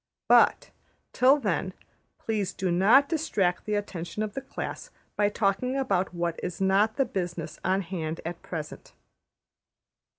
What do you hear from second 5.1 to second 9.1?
by talking about what is not the business on hand at present.''